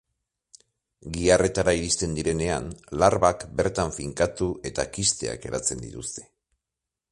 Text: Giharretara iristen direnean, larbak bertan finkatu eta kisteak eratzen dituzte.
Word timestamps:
Giharretara 1.17 1.73
iristen 1.79 2.15
direnean, 2.19 2.71
larbak 3.03 3.45
bertan 3.61 3.95
finkatu 4.01 4.49
eta 4.73 4.89
kisteak 4.97 5.49
eratzen 5.51 5.87
dituzte. 5.89 6.29